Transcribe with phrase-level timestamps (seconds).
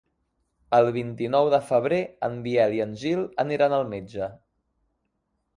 [0.77, 4.35] El vint-i-nou de febrer en Biel i en Gil aniran al metge.